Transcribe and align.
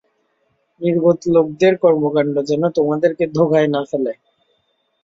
নির্বোধ 0.81 1.19
লোকদের 1.33 1.73
কর্মকাণ্ড 1.83 2.35
যেন 2.49 2.63
তোমাদেরকে 2.77 3.23
ধোকায় 3.35 3.69
না 3.73 3.81
ফেলে। 3.89 4.13